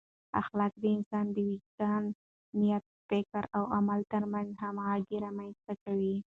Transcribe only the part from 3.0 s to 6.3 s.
فکر او عمل ترمنځ همغږۍ رامنځته کوي.